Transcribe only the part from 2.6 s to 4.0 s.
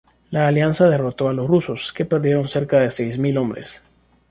de seis mil hombres.